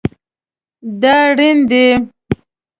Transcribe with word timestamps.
دا 1.01 1.15
ریڼ 1.37 1.53
دی 1.69 1.85